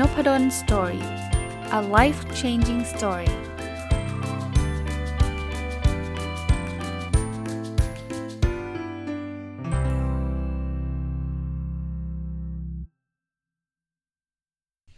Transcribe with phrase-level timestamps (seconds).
[0.00, 1.04] Nopadol's Story
[1.78, 3.30] a life changing story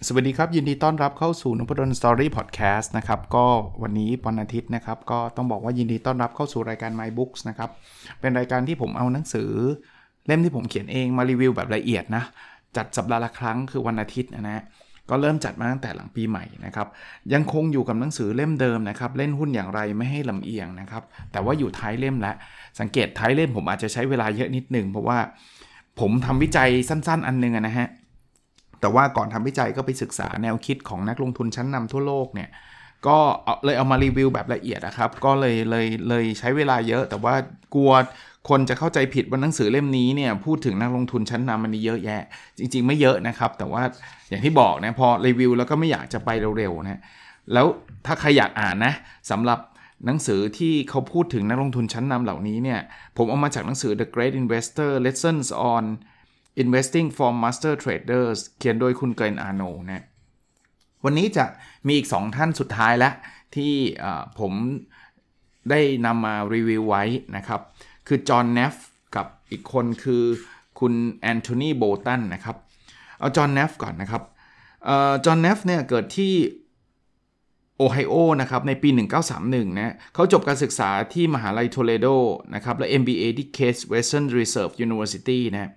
[0.07, 3.47] สวัสดีครับ ยินดีต้อนรับเข้าสู่นพดล Story Podcast นะครับก็
[3.83, 7.71] วันนี้วันอาทิตย์นะครับ ก็ต้องบอกว่ายินดีต้อนรับเข้าสู่รายการ My Books นะครับ
[8.21, 9.51] เป็นรายการที่ผมเอาหนังสือ
[10.27, 12.25] เล่มที่ผมเขียนเองมารีวิวแบบละเอียดนะ
[12.77, 14.65] จัดสัปดาห์ละครั้งคือวันอาทิตย์นะฮะ
[15.11, 16.87] ก็เริ่มจัดมาตั้งแต่หลังปีใหม่นะครับ
[17.33, 22.35] ยังคงอยู่กับหนังสือเล่มเดิมนะครับ เล่นหุ้นอย่างไรไม่ให้ลำเอียงนะครับ แต่ว่าอยู่ท้ายเล่มแล้ว
[22.81, 25.19] สังเกตท้ายเล่มผมอาจจะใช้เวลาเยอะนิดนึงเพราะว่า
[26.01, 27.89] ผมทำวิจัยสั้น ๆ อันนึงนะฮะ
[28.81, 32.51] แต่ว่าก่อนทำวิจัยก็ไปศึกษาแนวคิดของนักลงทุนชั้นนำทั่วโลกเนี่ย
[33.07, 33.19] ก็
[33.65, 37.35] เลยเอามารีวิวแบบละเอียดนะครับ ก็เลยเลยเลยใช้เวลาเยอะ แต่ว่า
[37.75, 37.93] กลัว
[38.49, 42.23] คนจะเข้าใจผิดว่าหนังสือเล่มนี้เนี่ยพูดถึงนักลงทุนชั้นนำมันนี้เยอะแยะ
[42.59, 43.83] จริง ๆ ไม่เยอะนะครับ แต่ว่า
[44.29, 47.01] อย่างที่บอกนะพอรีวิวแล้วก็ไม่อยากจะไปเร็วๆนะ
[47.53, 47.67] แล้ว
[48.07, 48.95] ถ้าใครอยากอ่านนะ
[49.31, 49.59] สำหรับ
[50.07, 52.81] หนังสือที่เขาพูดถึงนักลงทุนชั้นนำเหล่านี้เนี่ย
[53.17, 55.85] ผมเอามาจากหนังสือ The Great Investor Lessons on
[56.63, 60.05] Investing for Master Traders เขียนโดยคุณเกรนอาโนนะ
[61.05, 61.45] วันนี้จะ
[61.87, 63.13] มีอีก 2 ท่านสุดท้ายแล้ว
[63.57, 63.73] ที่
[64.39, 64.53] ผม
[65.71, 67.05] ได้นำมารีวิวไว้
[67.37, 67.61] นะครับ
[68.09, 68.75] คือจอห์นเนฟ
[69.17, 70.23] กับอีกคนคือ
[70.81, 72.57] คุณแอนโทนีโบตันนะครับ
[73.19, 74.23] เอาจอห์นเนฟก่อนนะครับ
[75.25, 76.33] จอห์นเนฟเนี่ยเกิดที่
[77.77, 78.89] โอไฮโอนะครับในปี
[79.35, 82.07] 1931 นะเขาจบการศึกษาที่มหาลัยโทเลโด
[82.55, 85.73] นะครับและ MBA ที่ Case Western Reserve University นะ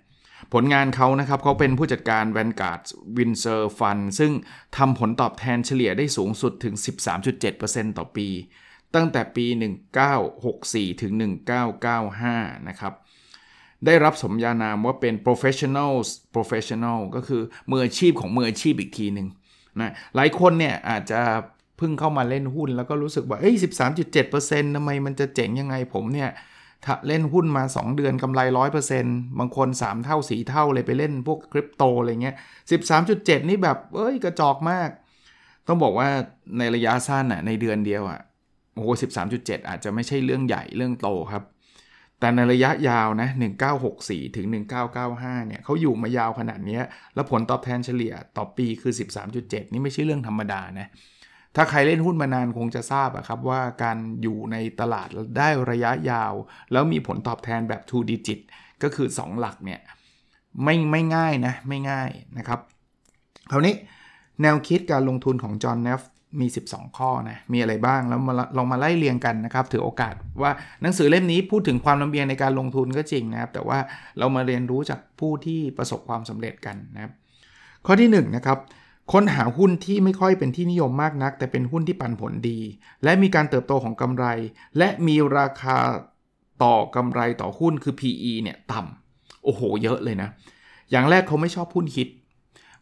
[0.52, 2.82] ผลงานเขานะครับเขาเป็นผู้จัดการ Vanguard
[3.16, 4.32] Windsor Fund ซึ่ง
[4.76, 6.74] ทำผลตอบแทนเฉลี่ยได้สูงสุดถึง
[7.36, 8.28] 13.7%ต่อปี
[8.94, 9.46] ตั้งแต่ปี
[10.24, 11.12] 1964 ถึง
[11.90, 12.92] 1995 นะครับ
[13.86, 19.28] ได้รับสมญานามว่าเป็น professionals professional ก็คือมืออาชีพของมืออาชีพอีกทีหนึ่ง
[19.80, 21.20] นะหลายคนเนี่ยอาจจะ
[21.78, 23.54] เพิ่งเข้ามาเล่นหุ้นแล้วก็รู้สึกว่า เอ้ย
[24.14, 26.30] 13.7%ทำไมมันจะเจ๋งยังไงผมเนี่ย
[26.84, 28.40] ถ้าเล่นหุ้นมา 2 เดือนกำไร
[28.90, 32.36] 100%บางคน 3 เท่า 4 เท่าเลยไปเล่นพวกคริปโตอะไรเงี้ย
[32.92, 34.88] 13.7 นี่แบบ เอ้ย กระจอกมาก
[35.66, 36.08] ต้องบอกว่า
[36.58, 38.20] ในระยะสั้นอะในเดือนเดียวอะ
[38.74, 38.88] โอ้โห
[39.28, 41.44] 13.7 อาจจะไม่ใช่เรื่องใหญ่เรื่องโตครับ
[42.20, 43.28] แต่ในระยะยาวนะ
[43.82, 44.46] 1964 ถึง
[44.96, 46.80] 1995 เนี่ยเขาอยู่มายาวขนาดนี้
[47.14, 48.92] แล้วผลตอบแทนเฉลี่ยต่อปีคือ
[49.32, 50.88] 13.7 นี่ไม่ใช่เรื่องธรรมดานะ
[51.56, 55.08] ถ้าใครเล่นหุ้นมานานคงจะทราบครับว่าการอยู่ในตลาด
[55.38, 56.32] ได้ระยะยาว
[56.72, 58.40] แล้วมีผลตอบแทนแบบ 2 digit
[58.82, 59.80] ก็คือ 2 หลักเนี่ย
[60.64, 62.60] ไม่ไม่ง่ายนะ ไม่ง่ายนะครับ
[63.50, 63.74] คราวนี้
[64.42, 66.00] แนวคิดการลงทุนของจอห์นเนฟ
[66.40, 70.50] มี 12 ข้อนะ มีอะไรบ้างแล้วมาลองมาไล่เรียงกันนะครับ ถือโอกาสว่า
[70.82, 73.78] หนังสือเล่มนี้พูดถึงความลำเอียงในการลงทุนก็จริงนะครับ แต่ว่า
[74.18, 77.12] เรามาเรียนรู้จากผู้ที่ประสบความสำเร็จกันนะครับ
[77.86, 78.58] ข้อที่1นนะครับ
[79.12, 82.60] ค้นหาหุ้นที่ไม่ค่อยเป็นที่นิยมมากนัก แต่เป็นหุ้นที่ปันผลดี
[83.04, 84.26] และมีการเติบโตของกำไร
[84.78, 85.76] และมีราคา
[86.64, 90.28] ต่อกำไรต่อหุ้นคือ PE เนี่ยต่ำโอ้โห เยอะเลยนะ
[90.90, 92.08] อย่างแรกเขาไม่ชอบหุ้นคิด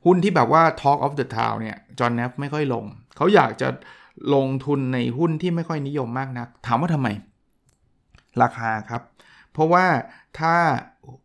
[0.04, 2.84] หุ้นที่แบบว่า Talk of the Town เนี่ย จอห์นเนฟไม่ค่อยลง
[3.20, 3.68] เขาอยากจะ
[4.34, 7.08] ลงทุนในหุ้นที่ไม่ค่อยนิยมมากนัก ถามว่าทำไม
[8.42, 9.02] ราคาครับ
[9.52, 9.84] เพราะว่า
[10.38, 10.54] ถ้า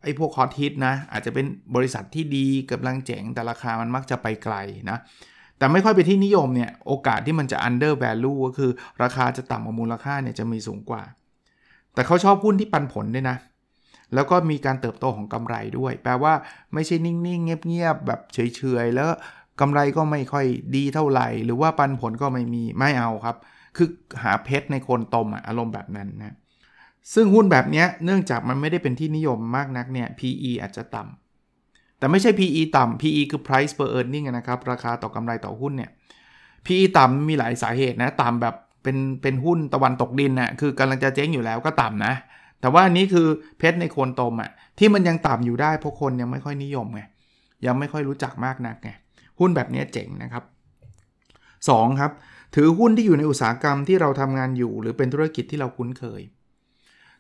[0.03, 1.45] ไอ้พวกคอทิสนะ อาจจะเป็น
[1.75, 4.55] บริษัทที่ดีกำลังเจ๋งแต่ราคามันมักจะไปไกล
[4.89, 4.97] นะ
[5.57, 8.71] แต่ไม่ค่อยไปที่นิยมเนี่ย โอกาสที่มันจะ under value ก็คือ
[9.03, 11.03] ราคาจะต่ำกว่ามูลค่าเนี่ยจะมีสูงกว่า
[11.93, 13.37] แต่เขาชอบหุ้นที่ปันผลด้วยนะ
[14.13, 16.33] แล้วก็มีการเติบโตของกำไรด้วย แปลว่า
[16.73, 19.09] ไม่ใช่นิ่ง ๆ เงียบ ๆ แบบเฉย ๆ แล้ว
[19.61, 20.45] กำไรก็ไม่ค่อย
[20.75, 23.35] ดีเท่าไหร่ หรือว่าปันผลก็ไม่มีไม่เอาครับ
[23.77, 23.89] คือ
[24.23, 26.35] หาเพชรในโคนตมอารมณ์แบบนั้นนะ
[27.13, 35.91] ซึ่งหุ้นแบบนี้เนื่องจากมันไม่ได้เป็นที่นิยมมากนักเนี่ย PE อาจจะต่ำแต่ไม่ใช่ PE ต่ำ PE คือ price per earning นะครับ ราคาต่อกำไรต่อหุ้นเนี่ย
[36.65, 42.13] PE ต่ำมีหลายสาเหตุนะ ต่ำแบบเป็นเป็นหุ้นตะวันตกดินนะคือกำลังจะเจ๊งอยู่แล้วก็ต่ำนะ
[42.61, 43.27] แต่ว่าอันนี้คือ
[43.57, 47.01] เพชรในโคนตมอะ่ะที่มันยังต่ำอยู่ได้เพราะคนยังไม่ค่อยนิยมไง
[47.65, 48.89] ยังไม่ค่อยรู้จักมากนักไง
[49.39, 50.43] หุ้นแบบนี้เจ๋งนะครับ
[51.27, 51.99] 2.
[51.99, 52.11] ครับ
[52.55, 56.21] ถือหุ้นที่อยู่ในอุตสาหกรรมที่เราทำงานอยู่ หรือเป็นธุรกิจที่เราคุ้นเคย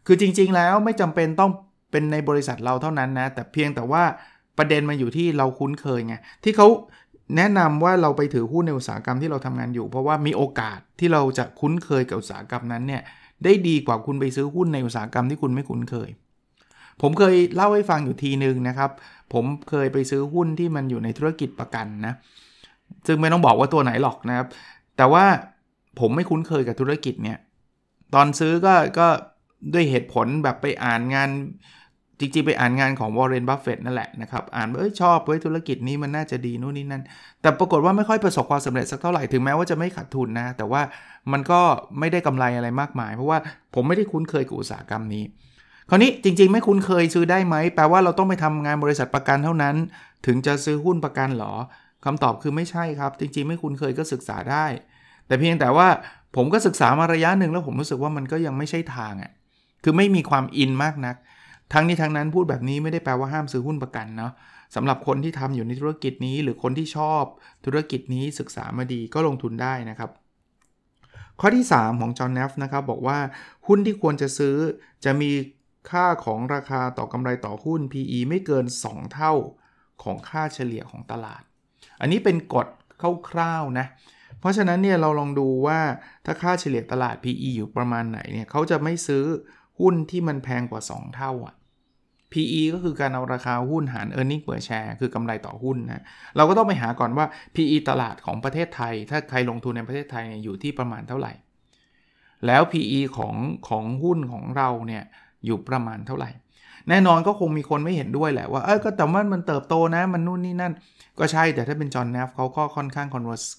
[0.05, 1.51] คือจริงๆแล้วไม่จำเป็นต้อง
[1.91, 4.03] เป็นในบริษัทเราเท่านั้นนะ แต่เพียงแต่ว่า
[4.57, 6.67] ประเด็นมาอยู่ที่เราคุ้นเคยไงที่เขา
[7.37, 13.01] แนะนำว่าเราไปถือหุ้นในอุตสาหกรรมที่เราทำงานอยู่ เพราะว่ามีโอกาสที่เราจะคุ้นเคยกับอุตสาหกรรมนั้นเนี่ย
[13.43, 16.09] ได้ดีกว่าคุณไปซื้อหุ้นในอุตสาหกรรมที่คุณไม่คุ้นเคย
[17.01, 18.91] ผมเคยเล่าให้ฟังอยู่ทีหนึ่งนะครับ
[19.33, 22.13] ผมเคยไปซื้อหุ้นที่มันอยู่ในธุรกิจประกันนะ
[23.07, 24.47] ซึ่งไม่ต้องบอกว่าตัวไหนหรอกนะครับ
[24.97, 25.25] แต่ว่า
[25.99, 27.37] ผมไม่คุ้นเคยกับธุรกิจเนี่ย
[28.13, 29.07] ตอนซื้อก็ก็
[29.73, 31.29] ด้วยเหตุผลแบบไปอ่านงาน
[32.19, 37.03] จริงๆ ไปอ่านงานของวอร์เรน บัฟเฟตนั่นแหละนะครับ อ่านเอ้ยชอบเว้ยธุรกิจนี้มันน่าจะดีนู่นนี่นั่น
[37.41, 40.81] แต่ปรากฏว่าไม่ค่อยประสบความสำเร็จสักเท่าไหร่ ถึงแม้ว่าจะไม่ขาดทุนนะ แต่ว่า
[41.31, 41.61] มันก็
[41.99, 43.37] ไม่ได้กำไรอะไรมากมาย เพราะว่า
[43.73, 45.23] ผมไม่ได้คุ้นเคยกับอุตสาหกรรมนี้
[45.89, 49.75] คราวนี้จริง ๆ ไม่คุ้นเคยซื้อได้ไหมแปลว่าเราต้องไปทำงานบริษัทประกันเท่านั้น
[50.25, 51.53] ถึงจะซื้อหุ้นประกันหรอ
[52.05, 54.65] คำตอบคือไม่ใช่ครับ จริง ๆ ไม่คุ้นเคยก็ศึกษาได้
[55.27, 55.87] แต่เพียงแต่ว่า
[56.35, 59.31] ผมก็ศึกษามาระยะหนึ่งแล้วผมรู้สึกว่ามันก็ยังไม่ใช่ทางอะ่ะ
[59.83, 61.15] คือไม่มีความอินมากนัก
[61.73, 64.31] ทั้งนี้ทั้งนั้นพูดแบบนี้ไม่ได้แปลว่าห้ามซื้อหุ้นประกันเนาะ
[64.75, 67.23] สำหรับคนที่ทำอยู่ในธุรกิจนี้ หรือคนที่ชอบ
[67.65, 70.09] ธุรกิจนี้ศึกษามาดีก็ลงทุนได้นะครับ
[71.39, 73.17] ข้อที่ 3 ของจอห์นเนฟนะครับบอกว่า
[73.67, 74.55] หุ้นที่ควรจะซื้อ
[75.05, 75.29] จะมี
[75.91, 79.33] ค่าของราคาต่อกำไรต่อหุ้น PE ไม่เกิน 2 เท่า
[80.03, 81.43] ของค่าเฉลี่ยของตลาด
[82.01, 82.67] อันนี้เป็นกฎ
[83.29, 83.87] คร่าวๆนะ
[84.39, 85.79] เพราะฉะนั้นเนี่ยเราลองดูว่า
[86.25, 89.23] ถ้าค่าเฉลี่ยตลาด PE อยู่ประมาณไหนเนี่ยเขาจะไม่ซื้อ
[89.79, 91.55] หุ้นที่มันแพงกว่า 2 เท่าอะ
[92.31, 96.03] PE ก็คือการเอาราคาหุ้นหาร e a r n i n g per share คือกำไรต่อหุ้นนะ
[96.35, 101.33] เราก็ต้องไปหาก่อนว่า PE ตลาดของประเทศไทย ถ้าใครลงทุนในประเทศไทยเนี่ยอยู่ที่ประมาณเท่าไหร่
[102.47, 103.35] แล้ว PE ของ
[103.69, 105.03] ของหุ้นของเราเนี่ย
[105.45, 106.29] อยู่ประมาณเท่าไหร่
[106.89, 110.73] แน่นอนก็คงมีคนไม่เห็นด้วยแหละว่าเออก็แต่ว่ามันเติบโตนะมันนู่นนี่นั่น
[111.19, 113.07] ก็ใช่แต่ถ้าเป็นจอห์นแนฟเขาก็ค่อนข้าง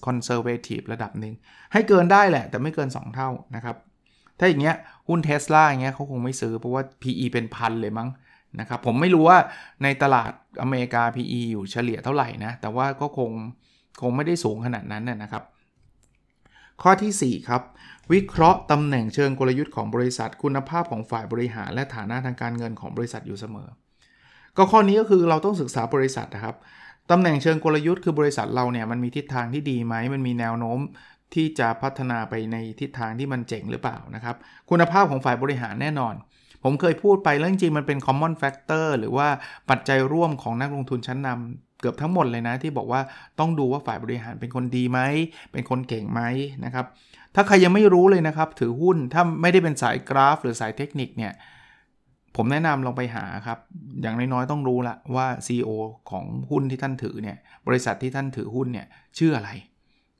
[0.05, 1.33] คอนเซอร์เวทีฟระดับหนึ่ง
[1.73, 3.75] ให้เกินได้แหละ แต่ไม่เกิน 2 เท่านะครับ
[4.39, 4.75] ถ้าอย่างเงี้ย
[5.07, 8.09] หุ้นเทสลาอย่างเงี้ยเขาคงไม่ซื้อเพราะว่า PE เป็นพันเลยมั้ง
[8.59, 9.37] นะครับผมไม่รู้ว่า
[9.83, 10.31] ในตลาด
[10.61, 13.31] อเมริกา PE อยู่เฉลี่ยเท่าไหร่นะ แต่ว่าก็คง
[14.01, 15.43] คงไม่ได้สูงขนาดนั้นนะครับ
[16.81, 17.61] ข้อที่ 4 ครับ
[18.13, 23.67] วิเคราะห์ตำแหน่งเชิงกลยุทธ์ของบริษัท คุณภาพของฝ่ายบริหาร และฐานะทางการเงินของบริษัทอยู่เสมอ
[24.57, 26.55] ก็ข้อนี้ก็คือเราต้องศึกษาบริษัทนะครับ
[27.11, 30.79] ตำแหน่งเชิงกลยุทธ์คือบริษัทเราเนี่ยมันมีทิศทางที่ดีไหมมันมีแนวโน้ม
[31.33, 34.35] ที่จะพัฒนาไปในทิศทางที่มันเจ๋งหรือเปล่านะครับ
[34.69, 36.15] คุณภาพของฝ่ายบริหารแน่นอน
[36.63, 39.27] ผมเคยพูดไปแล้วจริงๆมันเป็น common factor หรือว่า
[39.69, 43.01] ปัจจัยร่วมของนักลงทุนชั้นนำเกือบทั้งหมดเลยนะที่บอกว่า
[43.39, 44.99] ต้องดูว่าฝ่ายบริหารเป็นคนดีไหม
[45.51, 46.21] เป็นคนเก่งไหม
[46.65, 46.85] นะครับ
[47.39, 51.33] ถ้าใครยังไม่รู้เลยนะครับ ถือหุ้นถ้าไม่ได้เป็นสายกราฟ หรือสายเทคนิคเนี่ย
[52.35, 53.59] ผมแนะนำลองไปหาครับ
[54.01, 55.69] อย่างน้อยๆต้องรู้ละว่า CEO
[56.11, 57.37] ของหุ้นที่ท่านถือเนี่ย
[57.67, 58.87] บริษัทที่ท่านถือหุ้นเนี่ย
[59.17, 59.49] ชื่ออะไร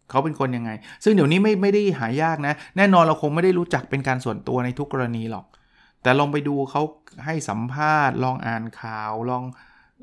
[0.09, 0.71] เขาเป็นคนยังไง
[1.03, 5.45] ซึ่งเดี๋ยวนี้ไม่ไม่ได้หายากนะ แน่นอนเราคงไม่ได้รู้จักเป็นการส่วนตัวในทุกกรณีหรอก
[6.03, 6.81] แต่ลองไปดูเขา
[7.25, 9.43] ให้สัมภาษณ์ ลองอ่านข่าวลอง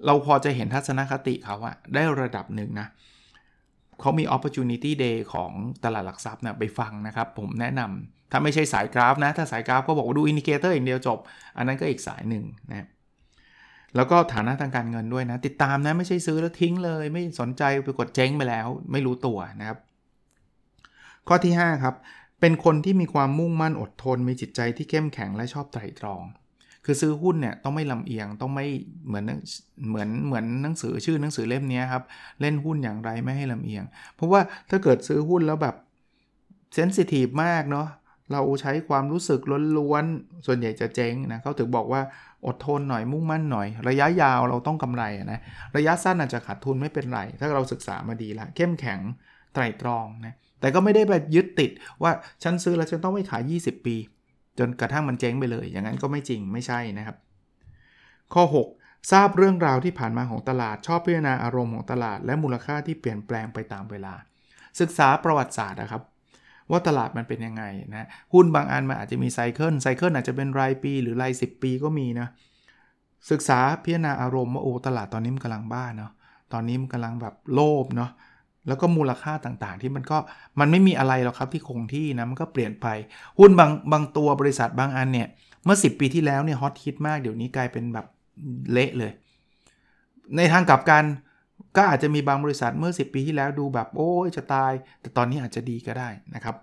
[0.06, 5.50] เราพอจะเห็นทัศนคติเขาอะได้ระดับหนึ่งนะเขามี opportunity day ของ
[5.84, 11.18] ตลาดหลักทรัพย์นะไปฟังนะครับ ผมแนะนำถ้าไม่ใช่สายกราฟนะ ถ้าสายกราฟก็บอกว่าดู indicator อย่างเดียวจบ
[11.56, 12.86] อันนั้นก็อีกสายหนึ่งนะ
[13.96, 19.78] แล้วก็ฐานะทางการเงินด้วยนะ ติดตามนะไม่ใช่ซื้อแล้วทิ้งเลย ไม่สนใจไปกดเจ๊งไปแล้ว ไม่รู้ตัวนะครับ
[21.28, 21.94] ข้อที่ 5 ครับ
[22.40, 26.22] เป็นคนที่มีความมุ่งมั่นอดทน มีจิตใจที่เข้มแข็งและชอบไตร่ตรอง
[26.84, 28.66] คือซื้อหุ้นเนี่ยต้องไม่ลำเอียงต้องไม่
[29.06, 29.24] เหมือน
[29.88, 32.02] เหมือนเหมือนหนังสือชื่อหนังสือเล่มนี้ครับ
[32.40, 33.84] เล่นหุ้นอย่างไรไม่ให้ลำเอียง
[34.14, 34.40] เพราะว่า
[34.70, 35.74] ถ้าเกิดซื้อหุ้นแล้วแบบ
[36.74, 37.88] เซนซิทีฟมากเนาะ
[38.32, 39.40] เราใช้ความรู้สึก
[39.78, 42.02] ล้วนๆ ส่วนใหญ่จะเจ๊งนะเขาถึงบอกว่า
[42.46, 45.02] อดทนหน่อยมุ่งมั่นหน่อย ระยะยาวเราต้องกำไร
[45.32, 45.40] นะ
[45.76, 49.00] ระยะสั้นอาจจะขาดทุนไม่เป็นไร ถ้าเราศึกษามาดีละเข้มแข็ง
[49.54, 51.70] ไตรตรองนะแต่ก็ไม่ได้แบบยึดติด
[52.02, 53.96] ว่าฉันซื้อแล้วฉันต้องไม่ขาย 20 ปี
[54.58, 57.16] จนกระทั่งมันเจ๊งไปเลย อย่างนั้นก็ไม่จริงไม่ใช่นะครับ
[58.34, 58.44] ข้อ
[58.76, 64.14] 6 ทราบเรื่องราวที่ผ่านมาของตลาด ชอบพิจารณาอารมณ์ของตลาด และมูลค่าที่เปลี่ยนแปลงไปตามเวลา
[64.80, 66.02] ศึกษาประวัติศาสตร์นะครับ
[66.70, 67.62] ว่าตลาดมันเป็นยังไง
[67.92, 72.28] นะหุ้นบางอันมันอาจจะมีไซเคิลไซเคิลอาจจะเป็นรายปีหรือราย 10 ปีก็มีนะ
[73.30, 76.12] ศึกษาพิจารณาอารมณ์ว่าโอ้ตลาดตอนนี้มันกำลังบ้าเนาะ
[76.52, 78.10] ตอนนี้มันกำลังแบบโลภเนาะ
[78.68, 80.18] แล้วก็มูลค่าต่างๆ ที่มันก็
[80.60, 82.86] มันไม่มีอะไรหรอกครับที่คงที่นะมันก็เปลี่ยนไป
[83.38, 85.28] หุ้นบางบางตัวบริษัทบางอันเนี่ย
[85.64, 88.06] เมื่อ 10 ปีที่แล้วเนี่ยฮอตฮิตมากเดี๋ยวนี้กลายเป็นแบบ
[88.72, 89.12] เละเลย
[90.36, 91.04] ในทางกลับกัน
[91.76, 96.56] ก็อาจจะมีบางบริษัทเมื่อ 10 ปีที่แล้วดูแบบโอ้ยจะตาย แต่ตอนนี้อาจจะดีก็ได้นะครับ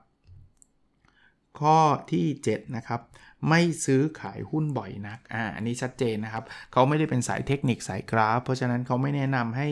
[1.59, 1.77] ข้อ
[2.11, 3.01] ที่ 7 นะครับ
[3.49, 9.67] ไม่ซื้อขายหุ้นบ่อยนักอ่าอันนี้ชัดเจนนะครับ เขาไม่ได้เป็นสายเทคนิคสายกราฟ เพราะฉะนั้นเขาไม่แนะนำให้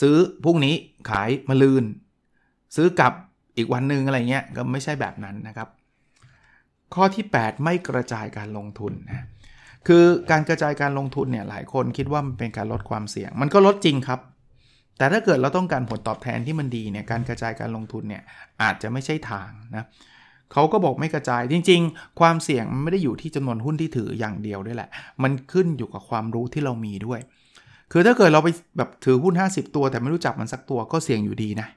[0.00, 0.74] ซื้อพรุ่งนี้
[1.10, 1.84] ขายมาลืน
[2.76, 3.12] ซื้อกลับ
[3.56, 5.68] อีกวันหนึ่งอะไรเงี้ยก็ไม่ใช่แบบนั้นนะครับ
[6.94, 9.26] ข้อที่ 8 ไม่กระจายการลงทุนนะ
[9.86, 14.20] คือการกระจายการลงทุนเนี่ยหลายคนคิดว่ามันเป็นการลดความเสี่ยง มันก็ลดจริงครับ
[14.98, 18.22] แต่ถ้าเกิดเราต้องการผลตอบแทนที่มันดีเนี่ยการกระจายการลงทุนเนี่ย
[18.62, 19.86] อาจจะไม่ใช่ทางนะ
[20.52, 24.88] เขาก็บอกไม่กระจายจริง ๆ ความเสี่ยงมันไม่ได้อยู่ที่จำนวนหุ้นที่ถืออย่างเดียวด้วยแหละ
[25.22, 27.20] มันขึ้นอยู่กับความรู้ที่เรามีด้วย
[27.92, 31.68] คือถ้าเกิดเราไปแบบถือหุ้น 50 ตัวแต่ไม่รู้จักมันสักตัวก็เสี่ยงอยู่ดีนะ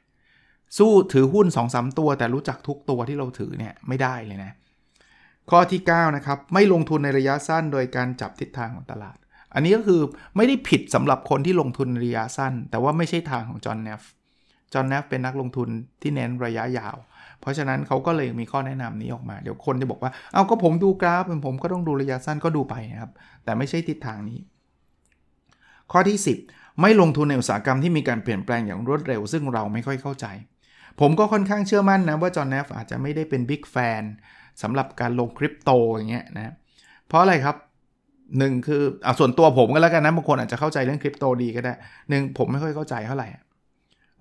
[0.77, 4.51] สู้ถือหุ้น2อสตัว แต่รู้จักทุกตัวที่เราถือเนี่ยไม่ได้เลยนะ
[5.49, 9.17] ข้อที่ 9 นะครับ ไม่ลงทุนในระยะสั้นโดยการจับทิศทางของตลาด
[9.53, 10.01] อันนี้ก็คือ
[10.35, 14.01] ไม่ได้ผิดสำหรับคนที่ลงทุนระยะสั้น แต่ว่าไม่ใช่ทางของจอห์นเนฟ
[14.73, 15.69] จอห์นเนฟเป็นนักลงทุน
[16.01, 16.95] ที่เน้นระยะยาว
[17.41, 23.11] เพราะฉะนั้นเขาก็เลยมีข้อแนะนำนี้ออกมา เดี๋ยวคนจะบอกว่า เอาก็ผมดูกราฟผมก็ต้องดูระยะสั้นก็ดูไปนะครับ
[23.43, 24.39] แต่ไม่ใช่ทิศทางนี้
[25.91, 26.17] ข้อที่
[26.49, 30.25] 10 ไม่ลงทุนในอุตสาหกรรมที่มีการเปลี่ยนแปลงอย่างรวดเร็ว ซึ่งเราไม่ค่อยเข้าใจ
[30.99, 34.03] ผมก็ค่อนข้างเชื่อมั่นนะว่าจอห์นเนฟอาจจะไม่ได้เป็นบิ๊กแฟน
[34.61, 36.53] สำหรับการลงคริปโตอย่างเงี้ยนะ
[37.07, 37.55] เพราะอะไรครับ
[38.37, 41.73] หนึ่งคือเอาส่วนตัวผมก็แล้วกันนะบางคนอาจจะเข้าใจเรื่องคริปโตดีก็ได้
[42.09, 43.27] หนึ่งผมไม่ค่อยเข้าใจเท่าไหร่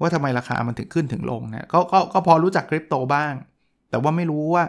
[0.01, 3.33] ว่าทำไมราคามันถึงขึ้นถึงลงนะก็ก็ก็พอรู้จักคริปโตบ้าง
[3.91, 4.65] แต่ว่าไม่รู้ว่า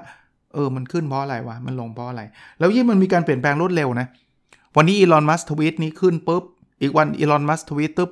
[0.53, 2.21] เออมันขึ้นเพราะอะไรวะมันลงเพราะอะไร
[2.59, 4.07] แล้วยิ่งมันมีการเปลี่ยนแปลงรวดเร็วนะ
[4.77, 6.43] วันนี้อีลอนมัสทวีตนี้ขึ้นปุ๊บ
[6.81, 8.11] อีกวันอีลอนมัสทวีตตึ๊บ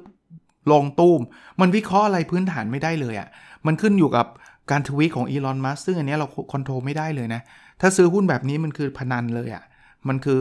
[0.72, 1.22] ลงตู้ม
[1.62, 3.27] มันวิเคราะห์อะไรพื้นฐานไม่ได้เลยอะ่ะ
[3.65, 4.27] มันขึ้นอยู่กับ
[4.72, 7.41] การทวีตของอีลอนมัสซึ่งอันนี้เราคอนโทรลไม่ได้เลยนะ
[7.82, 9.63] ถ้าซื้อหุ้นแบบนี้มันคือพนันเลยอะ่ะ
[10.08, 10.39] มันคือ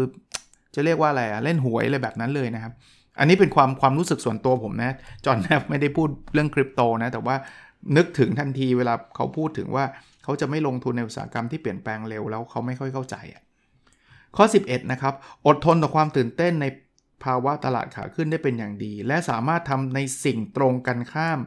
[0.74, 2.72] จะเรียกว่าอะไรอะเล่นหวยอะไรแบบนั้นเลยนะครับ
[3.18, 7.36] อันนี้เป็นความความรู้สึกส่วนตัวผมนะ จอห์นแนฟไม่ได้พูดเรื่องคริปโตนะ แต่ว่า
[7.96, 9.84] นึกถึงทันทีเวลาเขาพูดถึงว่า
[10.24, 13.42] เขาจะไม่ลงทุนในอุตสาหกรรมที่เปลี่ยนแปลงเร็วแล้วเขาไม่ค่อยเข้าใจอะ
[14.36, 15.14] ข้อ 11 นะครับ
[15.46, 16.66] อดทนต่อความตื่นเต้นใน
[17.24, 21.38] ภาวะตลาดขาขึ้นได้เป็นอย่างดี และสามารถทำในสิ่งตรงกันข้าม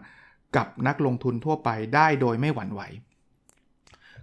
[0.58, 2.82] กับนักลงทุนทั่วไปได้โดยไม่หวั่นไหว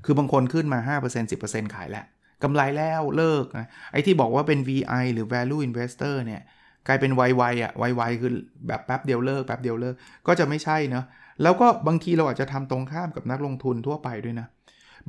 [0.04, 2.04] คือบางคนขึ้นมา 5% 10%ขายแล้ว
[2.42, 6.42] กำไรแล้วเลิกนะไอ้ที่บอกว่าเป็น VI หรือ value investor เนี่ย
[6.86, 8.32] กลายเป็นไวๆอะไวๆคือ
[8.68, 9.94] แบบแป๊บเดียวเลิกแป๊บเดียวเลิก
[10.26, 11.04] ก็จะไม่ใช่เนาะ
[11.42, 14.46] แล้วก็บางทีเราอาจจะทำตรงข้ามกับนักลงทุนทั่วไปด้วยนะ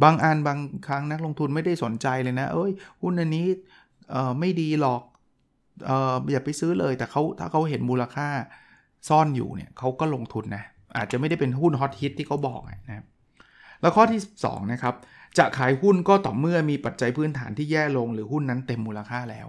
[0.04, 2.72] บางอันบางครั้งนักลงทุนไม่ได้สนใจเลยนะ เอ้ย
[3.02, 3.48] หุ้นอันนี้
[4.12, 5.02] เออไม่ดีหรอก
[5.86, 8.28] เอออย่าไปซื้อเลยแต่เขาถ้าเขาเห็นมูลค่า
[9.10, 10.64] ซ่อนอยู่เนี่ยเขาก็ลงทุนนะ
[10.98, 13.06] อาจจะไม่ได้เป็นหุ้นฮอตฮิตที่เขาบอกนะครับ
[13.82, 14.96] แล้วข้อที่ 2 นะครับ
[15.38, 19.48] จะขายหุ้นก็ต่อเมื่อมีปัจจัยพื้นฐานที่แย่ลงหรือหุ้นนั้นเต็มมูลค่าแล้ว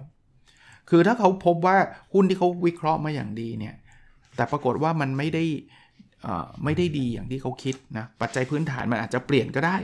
[0.89, 1.77] คือถ้าเขาพบว่า
[2.13, 3.75] หุ้นที่เขาวิเคราะห์มาอย่างดีเนี่ย
[4.35, 5.43] แต่ปรากฏว่ามันไม่ได้
[6.63, 9.77] ไม่ได้ดีอย่างที่เขาคิดนะปัจจัยพื้นฐานมันอาจจะเปลี่ยนก็ได้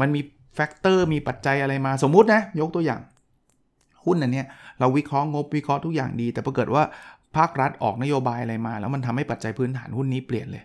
[0.00, 0.20] มันมี
[0.54, 3.00] factor มีปัจจัยอะไรมาสมมุตินะยกตัวอย่าง
[4.04, 4.42] หุ้นอันนี้
[4.80, 6.84] เราวิเคราะห์งบวิเคราะห์ทุกอย่างดี แต่ปรากฏว่า
[7.36, 10.62] ภาครัฐออกนโยบายอะไรมา แล้วมันทำให้ปัจจัยพื้นฐานหุ้นนี้เปลี่ยนเลย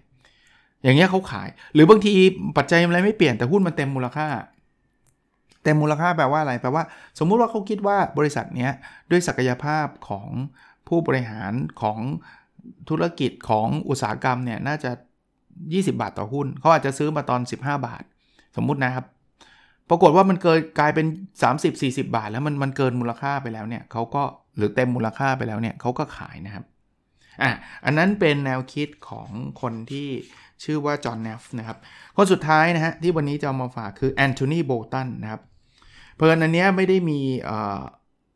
[0.84, 2.14] อย่างเงี้ยเขาขาย หรือบางที
[2.58, 4.28] ปัจจัยอะไรไม่เปลี่ยนแต่หุ้นมันเต็มมูลค่า
[5.64, 6.84] เต็มมูลค่าแปลว่าอะไรแปลว่า
[7.20, 8.72] สมมุติว่าเขาคิดว่าบริษัทเนี้ย
[9.12, 10.28] ด้วยศักยภาพของ
[10.88, 12.00] ผู้บริหารของ
[12.90, 14.92] ธุรกิจของอุตสาหกรรมเนี่ยน่าจะ
[15.48, 18.04] 20 บาทต่อหุ้นเขาอาจจะซื้อมาตอน 15 บาท
[18.56, 19.06] สมมุตินะครับ
[19.90, 21.06] ปรากฏว่ามันเกินกลายเป็น
[21.56, 24.24] 30-40 บาท แล้วมันมันเกินมูลค่าไปแล้วเนี่ยเขาก็
[24.58, 26.64] หรือเต็มมูลค่าไปแล้วเนี่ยเขาก็ขายนะครับ
[27.42, 27.52] อะ
[27.86, 29.30] อันนั้นเป็นแนวคิดของ
[29.62, 30.08] คนที่
[30.64, 31.78] ชื่อว่าจอห์นเนฟนะครับ
[32.16, 35.42] คนสุดท้ายนะฮะที่วันนี้จะามาฝากคือแอนโทนีโบตันนะครับ
[36.16, 37.20] เพลินอันนี้ไม่ได้มี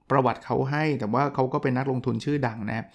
[0.09, 2.87] ประวัติเขาให้ แต่ว่าเขาก็เป็นนักลงทุนชื่อดังนะครับ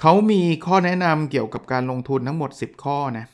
[0.00, 3.26] เขามีข้อแนะนำเกี่ยวกับการลงทุนทั้งหมด 10 ข้อนะ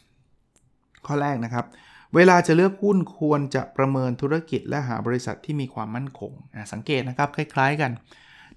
[1.07, 1.67] ข้อแรกนะครับ
[2.14, 7.90] เวลาจะเลือกหุ้นควรจะประเมินธุรกิจและหาบริษัทที่มีความมั่นคงนะสังเกตนะครับ คล้ายๆกัน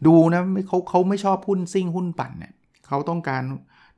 [0.05, 2.53] ดูนะเขาเขาไม่ชอบหุ้นซิ่งหุ้นปั่นเนี่ย
[2.88, 3.43] เขาต้องการ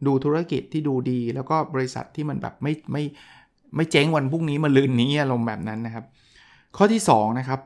[0.05, 3.03] ดูธุรกิจที่ดูดี แล้วก็บริษัทที่มันแบบไม่ไม่
[3.75, 6.05] ไม่เจ๊งวันพรุ่งนี้มาลืนนี้อารมณ์แบบนั้นนะครับ
[6.77, 7.59] ข้อที่2นะครับ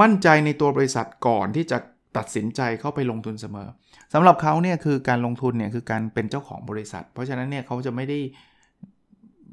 [0.00, 1.78] มั่นใจในตัวบริษัทก่อนที่จะ
[2.16, 3.68] ตัดสินใจเข้าไปลงทุนเสมอ
[4.12, 8.18] สำหรับเขาเนี่ยคือการลงทุนเนี่ยคือการเป็นเจ้าของบริษัท เพราะฉะนั้นเนี่ยเขาจะไม่ได้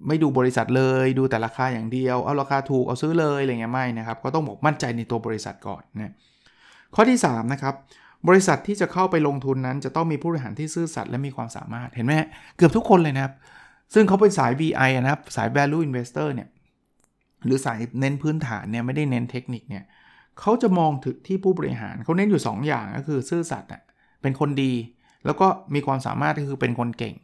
[0.07, 6.13] ไม่ดูบริษัทเลยดูแต่ราคาอย่างเดียว เอาราคาถูกเอาซื้อเลยอะไรเงี้ยไม่นะครับ ก็ต้องบอกมั่นใจในตัวบริษัทก่อนนะ
[6.95, 7.75] ข้อที่3นะครับ
[8.27, 12.13] บริษัทที่จะเข้าไปลงทุนนั้นจะต้องมีผู้บริหารที่ซื่อสัตย์และมีความสามารถเห็นไหม
[12.57, 13.33] เกือบทุกคนเลยนะครับ
[13.93, 16.49] ซึ่งเขาเป็นสาย VI นะครับ สาย value investor เนี่ย
[17.45, 19.83] หรือสายเน้นพื้นฐานเนี่ยไม่ได้เน้นเทคนิคเนี่ย
[20.39, 23.81] เขาจะมองถึงที่ผู้บริหารเขาเน้นอยู่ 2 อย่างก็คือซื่อสัตย์อะ
[24.21, 24.73] เป็นคนดี
[25.25, 27.15] แล้วก็มีความสามารถก็คือเป็นคนเก่ง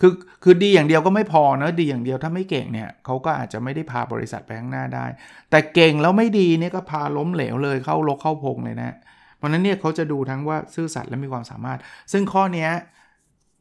[0.00, 5.06] คือคือดีอย่างเดียวก็ไม่พอนะดีอย่างเดียวถ้าไม่เก่งเนี่ยเขาก็อาจจะไม่ได้พาบริษัทไปข้างหน้าได้
[5.50, 8.96] แต่เก่งแล้วไม่ดีเนี่ยก็พาล้มเหลวเลยเข้าลกเข้าพงเลยนะ
[9.36, 11.78] เพราะนั้นเนี่ยเขาจะดูทั้งว่าซื่อสัตย์และมีความสามารถ
[12.12, 12.68] ซึ่งข้อนี้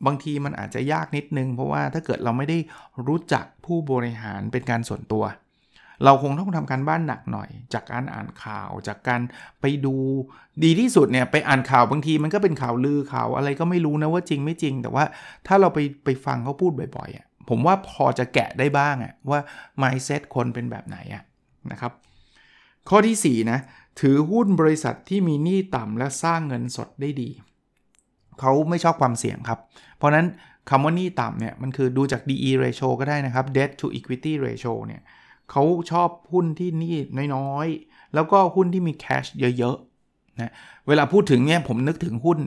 [0.06, 2.58] บางทีมันอาจจะยากนิดนึง เพราะว่าถ้าเกิดเราไม่ได้
[3.08, 5.24] รู้จักผู้บริหารเป็นการส่วนตัว
[6.04, 9.22] เราคงต้องทำการบ้านหนักหน่อย จากการอ่านข่าว จากการ
[9.62, 9.96] ไปดู
[10.64, 15.06] ดีที่สุดเนี่ยไปอ่านข่าวบางทีมันก็เป็นข่าวลือข่าวอะไรก็ไม่รู้นะว่าจริงไม่จริง แต่ว่า
[15.48, 19.40] ถ้าเราไปไปฟังเขาพูดบ่อยๆอะผมว่าพอจะแกะได้บ้างอะว่า
[19.82, 21.24] mindset คนเป็นแบบไหนอะ
[21.72, 21.92] นะครับ
[22.90, 23.60] ข้อที่4นะ
[24.02, 27.30] ถือหุ้นบริษัทที่มีหนี้ต่ำและสร้างเงินสดได้ดี
[28.40, 29.60] เขาไม่ชอบความเสี่ยงครับ
[29.98, 30.26] เพราะนั้น
[30.70, 35.02] คำว่าหนี้ต่ำเนี่ยมันคือดูจาก DE ratio ก็ได้นะครับ debt to equity ratio เนี่ย
[35.52, 36.96] เขาชอบหุ้นที่นี้
[37.36, 40.52] น้อยๆ แล้วก็หุ้นที่มี cash เยอะๆนะ
[40.88, 42.40] เวลาพูดถึงเนี่ยผมนึกถึงหุ้น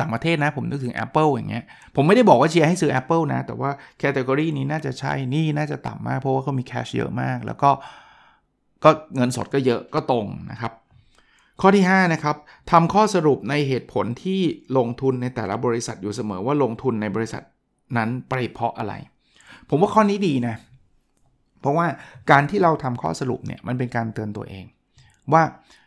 [0.00, 1.64] ต่างประเทศนะ ผมนึกถึง Apple อย่างเงี้ย
[1.96, 7.70] ผมไม่ได้บอกว่าเชียร์ให้ซื้อ Apple นะ แต่ว่าแคตตากรีนี้น่าจะใช่นี่น่าจะต่ำมากเพราะว่าเขามีแคชเยอะมาก แล้วก็
[8.84, 10.72] ก็เงินสดก็เยอะก็ตรงนะครับ
[11.60, 12.36] ข้อที่ 5 นะครับ
[12.70, 14.40] ทำข้อสรุปในเหตุผลที่
[14.76, 17.42] ลงทุนในแต่ละบริษัทอยู่เสมอว่าลงทุนในบริษัท
[17.96, 18.94] นั้นไปเพราะอะไร
[19.68, 20.56] ผมว่าข้อนี้ดีนะ
[21.66, 21.88] เพราะว่า
[22.30, 24.64] การที่เราทำข้อสรุปเนี่ยมันเป็นการเตือนตัวเอง
[25.32, 25.42] ว่า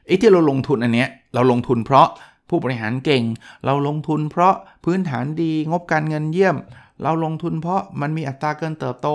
[0.05, 2.07] ไอ้ที่เราลงทุนอันเนี้ยเราลงทุนเพราะ
[2.49, 3.23] ผู้บริหารเก่ง
[3.65, 4.53] เราลงทุนเพราะ
[4.85, 6.55] พื้นฐานดีงบการเงินเยี่ยม
[7.03, 9.07] เราลงทุนเพราะมันมีอัตราเกินเติบโต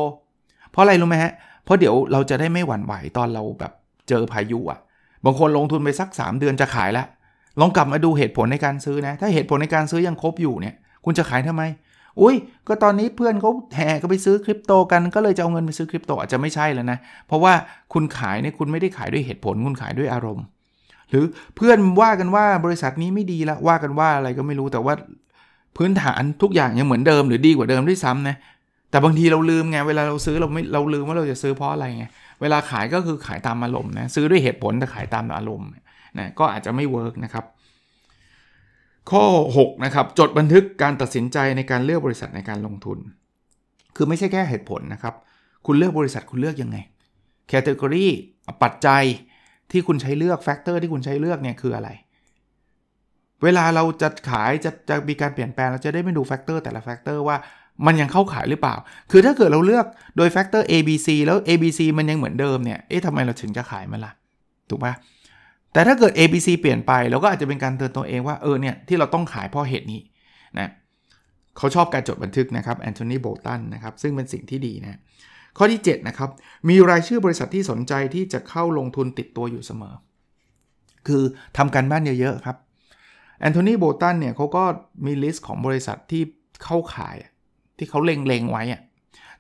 [0.73, 1.33] เพราะอะไรรู้ไหมฮะ
[1.65, 3.73] เพราะเดี๋ยวเราจะได้ไม่หวั่นไหวตอนเราแบบ
[4.09, 4.79] เจอพายุอะ
[5.25, 7.07] บางคนลงทุนไปสัก 3 เดือนจะขายแล้ว
[7.61, 11.63] ลองกลับมาดูเหตุผลในการซื้อนะ ถ้าเหตุผลในการซื้อยังครบอยู่เนี่ย คุณจะขายทำไม
[12.21, 12.37] อุ้ย
[12.69, 17.53] ก็ตอนนี้เพื่อนเขาแห่ก็ไปซื้อคริปโตกันก็เลยจะเอาเงินไปซื้อคริปโตอาจจะไม่ใช่แล้วนะ เพราะว่า
[17.93, 20.45] คุณขายเนี่ยคุณไม่ได้ขายด้วยเหตุผลคุณขายด้วยอารมณ์
[21.11, 21.25] หรือ
[21.57, 24.95] เพื่อนว่ากันว่าบริษัทนี้ไม่ดีละว่ากันว่าอะไรก็ไม่รู้แต่ว่า
[25.77, 28.37] พื้นฐานทุกอย่างยังเหมือนเดิมหรือดีกว่าเดิมด้วยซ้ำนะ
[28.91, 32.05] แต่บางทีเราลืมไงเวลาเราซื้อเราไม่เราลืมว่าเราจะซื้อเพราะอะไรไง
[32.41, 35.69] เวลาขายก็คือขายตามอารมณ์นะซื้อด้วยเหตุผลแต่ขายตามอารมณ์
[36.19, 37.45] นะก็อาจจะไม่เวิร์กนะครับ
[39.11, 39.25] ข้อ
[39.59, 42.99] 6นะครับจดบันทึกการตัดสินใจในการเลือกบริษัทในการลงทุน
[43.97, 45.15] คือไม่ใช่แค่เหตุผลนะครับ
[45.67, 46.77] คุณเลือกบริษัทคุณเลือกยังไง
[47.49, 48.07] category
[48.63, 49.03] ปัจจัย
[49.71, 51.89] ที่คุณใช้เลือก factor ที่คุณใช้เลือกเนี่ยคืออะไร
[53.43, 57.37] เวลาเราจะขายจะจะมีการเปลี่ยนแปลงเราจะได้มาดู factor แต่ละ factor ว่า
[57.87, 58.75] มันยังเข้าข่ายหรือเปล่า
[59.11, 64.13] คือถ้าเกิดเราเลือกโดย factor A B C แล้ว A B C มันยังเหมือนเดิมเนี่ย เอ๊ะทำไมเราถึงจะขายมันล่ะ
[64.69, 64.93] ถูกปะ
[65.75, 70.01] แต่ถ้าเกิด A B C เปลี่ยนไปเราก็อาจจะเป็นการเตือนตัวเองว่าเออเนี่ยที่เราต้องขายเพราะเหตุนี้
[70.59, 70.71] นะ
[71.57, 74.99] เขาชอบการจดบันทึกนะครับแอนโทนีโบลตันนะครับซึ่งเป็นสิ่งที่ดีนะ
[75.59, 76.31] ข้อที่7นะครับ
[76.69, 79.95] มีรายชื่อบริษัทที่สนใจที่จะเข้าลงทุนติดตัวอยู่เสมอ
[81.07, 81.23] คือ
[81.57, 82.57] ทำการบ้านเยอะๆครับ
[83.41, 84.65] แอนโทนีโบลตันเนี่ยเขาก็
[85.07, 86.23] มี list ของบริษัทที่
[86.65, 87.17] เข้าข่าย
[87.79, 88.83] ที่เขาเล็งๆไว้อะ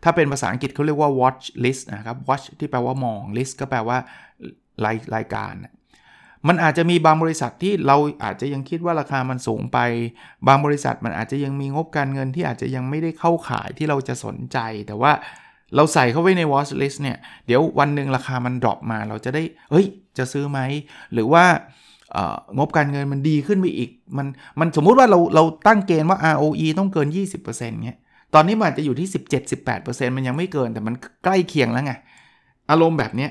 [0.03, 3.99] ถ้าเป็นภาษาอังกฤษเขาเรียกว่า watch list นะครับ watch ที่แปลว่ามอง list ก็แปลว่า
[4.85, 5.53] รายรายการ
[6.48, 9.78] มันอาจจะมีบางบริษัทที่เราอาจจะยังคิดว่าราคามันสูงไป
[10.46, 15.12] บางบริษัทมันอาจจะยังมีงบการเงินที่อาจจะยังไม่ได้เข้าขายที่เราจะสนใจ แต่ว่า
[15.76, 19.87] เราใส่เข้าไว้ใน watch list เนี่ย เดี๋ยววันหนึ่งราคามันดรอปมา เราจะได้ เฮ้ย
[20.18, 20.61] จะซื้อไหม
[21.12, 21.44] หรือว่า
[22.59, 24.26] งบการเงินมันดีขึ้นไปอีก มัน
[24.61, 27.46] มันสมมุติว่าเรา เราตั้งเกณฑ์ว่า ROE ต้องเกิน 20%
[27.85, 27.98] เงี้ย
[28.35, 29.09] ตอนนี้มันอาจจะอยู่ที่
[29.62, 31.92] 17-18%มันยังไม่เกิน แต่มันใกล้เคียงแล้วไง
[32.70, 33.28] อารมณ์แบบนี้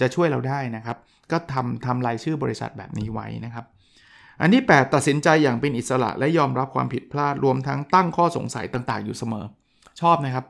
[0.00, 0.96] จะช่วยเราได้นะครับ
[1.32, 3.64] ก็ทำทำรายชื่อบริษัทแบบนี้ไว้นะครับ
[4.40, 9.44] อันที่ 8 ตัดสินใจอย่างเป็นอิสระและยอมรับความผิดพลาดรวมทั้งตั้งข้อสงสัยต่างๆ อยู่เสมอ
[10.00, 10.46] ชอบนะครับ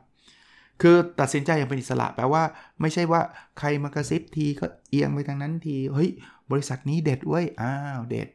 [0.82, 2.42] คือตัดสินใจอย่างเป็นอิสระแปลว่า
[2.80, 3.20] ไม่ใช่ว่า
[3.58, 6.10] ใครมากระซิบทีก็เอียงไปทางนั้นทีเฮ้ย
[6.50, 8.28] บริษัทนี้เด็ดเว้ยอ้าวเด็ด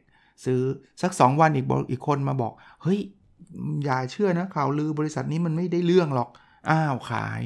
[0.44, 0.62] ซื้อ
[1.02, 2.52] สัก 2 วันอีกอีกคนมาบอก
[2.82, 2.98] เฮ้ย
[3.84, 6.28] อย่าเชื่อนะข่าวลือบริษัทนี้มันไม่ได้เรื่องหรอก
[6.70, 7.40] อ้าวขาย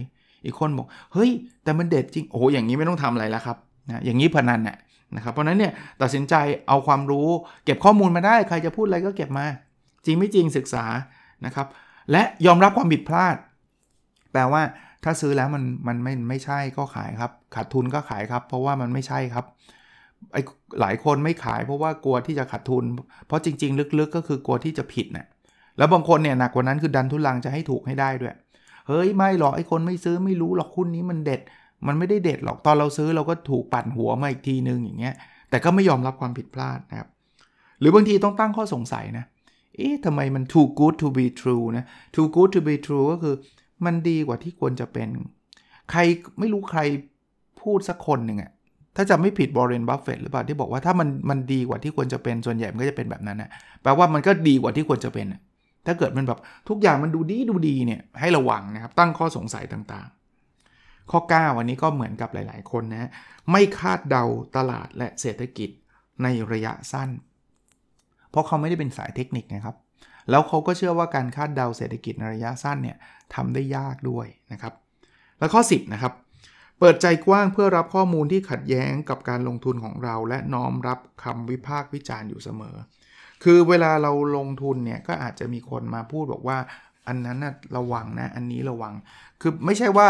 [0.44, 1.30] อีกคนบอกเฮ้ย
[1.64, 3.56] แต่มันเด็ดจริงโอ้อย่างนี้ไม่ต้องทำอะไรแล้วครับ
[3.88, 4.76] นะอย่างนี้พนันเน่ะ
[5.16, 6.34] นะครับ เพราะนั้นเนี่ยตัดสินใจ
[6.68, 7.28] เอาความรู้
[7.64, 9.46] เก็บข้อมูลมาได้ ใครจะพูดอะไรก็เก็บมา
[10.04, 10.84] จริงไม่จริงศึกษา
[11.46, 11.66] นะครับ
[12.12, 13.36] และยอมรับความผิดพลาด
[14.32, 14.62] แปลว่า
[15.04, 19.44] ถ้าซื้อแล้วมันมันไม่ไม่ใช่ก็ขายครับ ขาดทุนก็ขายครับ เพราะว่ามันไม่ใช่ครับ
[20.32, 20.42] ไอ้
[20.80, 22.84] หลายคนไม่ขายเพราะว่ากลัวที่จะขาดทุน
[23.26, 25.26] เพราะจริง ๆ ลึกๆ ก็คือกลัวที่จะผิดนะ่ะ
[25.78, 28.34] แล้วบางคนเนี่ยหนักกว่านั้นคือดันทุลังจะให้ถูกให้ได้ด้วย
[28.88, 31.40] เฮ้ยไม่หรอกไอ้คนไม่ซื้อไม่รู้หรอกคุณนี้มันเด็ด
[31.86, 35.14] มันไม่ได้เด็ดหรอกตอนเราซื้อเราก็ถูกปั่นหัวมาอีกทีนึงอย่างเงี้ย
[35.50, 37.08] แต่ก็ไม่ยอมรับความผิดพลาดนะครับ
[37.80, 39.24] หรือบางทีต้องตั้งข้อสงสัยนะ
[39.76, 43.34] เอ๊ะทำไมมัน too good to be true นะ too good to be true ก็คือ
[43.84, 45.08] มันดีกว่าที่ควรจะเป็น
[45.90, 46.00] ใคร
[46.38, 46.80] ไม่รู้ใคร
[47.62, 48.50] พูดสักคนหนึ่งอะ
[48.96, 53.50] ถ้าจะไม่ผิดบรเรนบัฟเฟตหรือเปล่าที่บอกว่าถ้ามันมันดีกว่าที่ควรจะเป็นส่วนใหญ่มันก็จะเป็นแบบนั้นนะ
[53.82, 55.26] แปลว่ามันก็ดีกว่าที่ควรจะเป็น
[55.86, 56.38] ถ้าเกิดมันแบบ
[56.68, 60.08] ทุกอย่างมันดูดีดูดีเนี่ยให้ระวังนะครับตั้งข้อสงสัยต่าง
[61.10, 63.10] ข้อ 9 วันนี้ก็เหมือนกับหลาย ๆ คนนะ
[63.52, 64.24] ไม่คาดเดา
[64.56, 65.70] ตลาดและเศรษฐกิจ
[66.22, 67.10] ในระยะสั้น
[68.30, 69.76] เพราะเขาไม่ได้เป็นสายเทคนิคนะครับ
[70.30, 72.96] แล้วเขาก็เชื่อว่าการคาดเดาเศรษฐกิจในระยะสั้นเนี่ย
[73.34, 74.74] ทำได้ยากด้วยนะครับ
[75.38, 76.12] แล้วข้อ 10 นะครับ
[76.78, 82.76] เปิดใจกว้างเพื่อรับข้อมูลที่ขัดแย้งกับการลงทุนของเรา และน้อมรับคำวิพากษ์วิจารณ์อยู่เสมอ
[83.44, 86.58] คือเวลาเราลงทุนเนี่ยก็อาจจะมีคนมาพูดบอกว่า
[87.08, 88.94] อันนั้นนะระวังนะ อันนี้ระวัง
[89.40, 90.08] คือไม่ใช่ว่า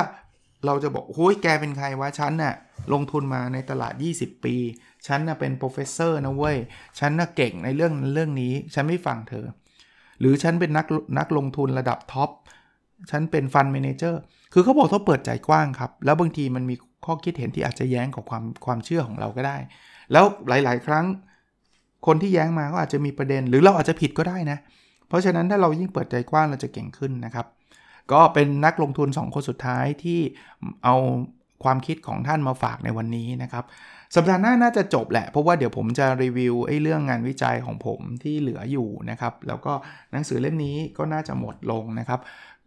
[0.66, 2.55] เราจะบอกโอ้ยแกเป็นใครวะฉันน่ะ
[2.92, 4.55] ลงทุนมาในตลาด 20 ปี
[5.07, 6.57] ฉันน่ะเป็น professor นะเว้ย
[6.99, 9.44] ฉันน่ะเก่งในเรื่องเรื่องนี้ ฉันไม่ฟังเธอ
[10.21, 10.87] หรือฉันเป็นนัก
[11.18, 12.31] นักลงทุนระดับท็อป
[13.11, 14.21] ฉันเป็น fund manager
[14.53, 19.57] คือเขาบอกเขาเปิดใจกว้างครับ แล้วบางทีมันมีข้อคิดเห็นที่อาจจะแย้งกับความความเชื่อของเราก็ได้
[20.12, 21.07] แล้วหลาย ๆ ครั้ง
[22.07, 24.59] คนที่แย้งมาก็อาจจะมีประเด็น หรือเราอาจจะผิดก็ได้นะ
[25.09, 27.47] เพราะฉะนั้นถ้าเรายิ่งเปิดใจกว้างเราจะเก่งขึ้นนะครับ
[28.12, 30.21] ก็เป็นนักลงทุน 2 คนสุดท้ายที่
[30.85, 30.97] เอา
[31.64, 33.64] ความคิดของท่านมาฝากในวันนี้นะครับ
[34.14, 39.73] สัปดาห์หน้าน่าจะจบแหละ เพราะว่าเดี๋ยวผมจะรีวิวไอ้เรื่องงานวิจัยของผมที่เหลืออยู่นะครับ แล้วก็
[40.12, 42.21] หนังสือเล่มนี้ก็น่าจะหมดลงนะครับ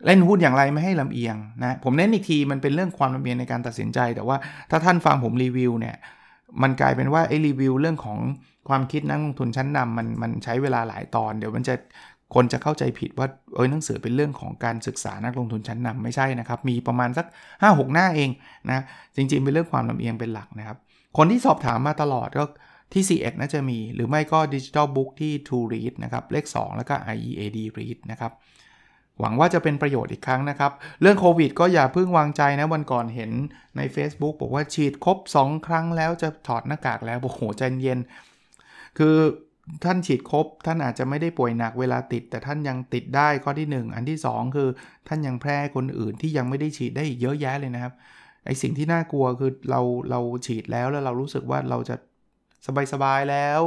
[0.05, 4.37] เล่นหุ้นอย่างไรไม่ให้ลำเอียงนะผมเน้นอีกทีมันเป็นเรื่องความลำเอียงในการตัดสินใจ แต่ว่า
[4.69, 5.95] ถ้าท่านฟังผมรีวิวเนี่ย
[6.61, 8.19] มันกลายเป็นว่าไอ้รีวิวเรื่องของ
[8.69, 11.75] ความคิดนักลงทุนชั้นนำมันมันใช้เวลาหลายตอน เดี๋ยวมันจะ
[12.35, 17.25] คนจะเข้าใจผิดว่าเอ้ยหนังสือเป็นเรื่องของการศึกษานักลงทุนชั้นนำไม่ใช่นะครับ มีประมาณสัก
[17.61, 18.29] 5-6 หน้าเอง
[18.71, 18.83] นะ
[19.15, 20.77] จริงๆ เป็นเรื่องความลำเอียงเป็นหลักนะครับ
[21.17, 22.45] คนที่สอบถามมาตลอดก็
[22.93, 28.31] ที่ CX น่าจะมี หรือไม่ก็ Digital Book ที่ To Read นะครับ เลข 2 แล้วก็ IEAD Read นะครับ
[29.19, 33.31] หวังว่าจะเป็นประโยชน์อีกครั้งนะครับ เรื่องโควิดก็อย่าเพิ่งวางใจนะ วันก่อนเห็น
[33.77, 37.99] ใน Facebook บอกว่าฉีดครบ 2 ครั้งแล้วจะถอดหน้ากากแล้วโอ้โหใจเย็น
[38.97, 39.15] คือ
[39.83, 44.69] ท่านฉีดครบ ท่านอาจจะไม่ได้ป่วยหนักเวลาติด แต่ท่านยังติดได้ข้อที่ 1 อันที่ 2 คือ
[45.07, 47.93] ท่านยังแพร่คนอื่นที่ยังไม่ได้ฉีดได้อีกเยอะแยะเลยนะครับ
[48.45, 51.95] ไอสิ่งที่น่ากลัวคือเราเราฉีดแล้วแล้วเรารู้สึกว่าเราจะ
[52.93, 53.61] สบายๆแล้ว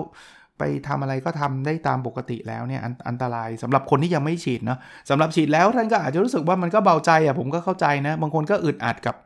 [0.59, 4.78] ไปทำอะไรก็ทำได้ตามปกติแล้วเนี่ยอันอันตรายสำหรับคนที่ยังไม่ฉีดเนาะ
[5.11, 9.16] สำหรับฉีดแล้วท่านก็อาจจะรู้สึกว่ามันก็เบาใจอะ่ะผมก็เข้าใจนะบางคนก็อึดอัดกับ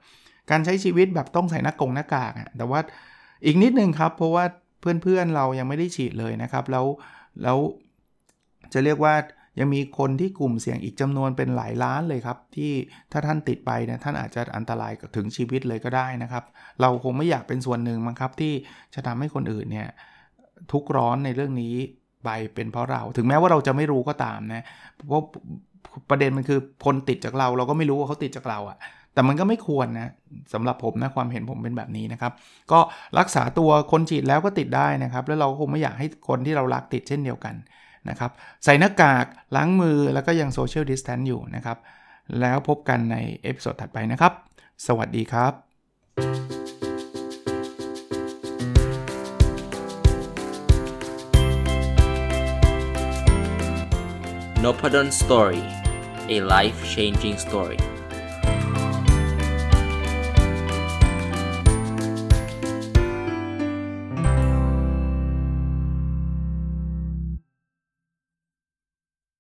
[0.50, 2.80] การใช้ชีวิตแบบต้องใส่หน้ากงหน้ากากอะ่ะแต่ว่า
[3.46, 4.44] อีกนิดนึงครับเพราะว่า
[4.80, 6.84] เพื่อนๆเรายังไม่ได้ฉีดเลยนะครับ แล้ว
[7.42, 7.58] แล้ว
[8.72, 9.14] จะเรียกว่า
[9.60, 12.72] ยังมีคนที่กลุ่มเสี่ยงอีกจำนวนเป็นหลายล้านเลยครับ ที่
[13.12, 16.44] ถ้าท่านติดไปเนี่ยท่านอาจจะอันตรายถึงชีวิตเลยก็ได้นะครับ
[16.80, 18.52] เราคงไม่อยากเป็นส่วนหนึ่งมั้งครับ ที่
[18.94, 19.88] จะทำให้คนอื่นเนี่ย
[20.72, 21.74] ทุกร้อนในเรื่องนี้
[22.24, 24.62] ไปเป็นเพราะเราถึงแม้ว่าเราจะไม่รู้ก็ตามนะ
[25.08, 25.22] เพราะ
[26.10, 28.78] ประเด็นมันคือคนติดจากเราเราก็ไม่รู้ว่าเขาติดจากเราอะ่ะ
[29.18, 30.10] แต่มันก็ไม่ควรนะ
[30.52, 32.32] สำหรับผมนะความเห็นผมเป็นแบบนี้นะครับ
[32.72, 32.80] ก็
[33.18, 37.54] รักษาตัวคนฉีดแล้วก็ติดได้นะครับ แล้วเราคงไม่อยากให้คนที่เรารักติดเช่นเดียวกัน
[38.08, 38.30] นะครับ
[38.64, 39.26] ใส่หน้ากาก
[39.56, 41.78] ล้างมือแล้วก็ยังโซเชียลดิสแทนอยู่นะครับ
[42.40, 44.32] แล้วพบกันในเอพิโซดถัดไปนะครับ
[44.86, 45.52] สวัสดีครับ
[54.64, 55.62] n o p a d o n Story
[56.34, 57.80] a life changing story